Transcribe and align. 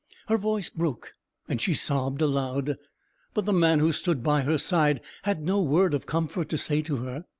Her 0.29 0.37
voice 0.39 0.67
broke, 0.71 1.13
and 1.47 1.61
she 1.61 1.75
sobbed 1.75 2.23
aloud: 2.23 2.79
but 3.35 3.45
the 3.45 3.53
man 3.53 3.77
who 3.77 3.91
stood 3.93 4.23
by 4.23 4.41
her 4.41 4.57
side 4.57 4.99
had 5.21 5.43
no 5.43 5.61
word 5.61 5.93
of 5.93 6.07
comfort 6.07 6.49
to 6.49 6.57
say 6.57 6.81
to 6.81 6.95
her. 6.97 7.25